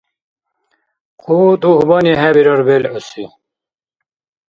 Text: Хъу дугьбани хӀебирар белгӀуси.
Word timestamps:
Хъу 1.21 1.39
дугьбани 1.61 2.13
хӀебирар 2.19 2.61
белгӀуси. 2.67 3.23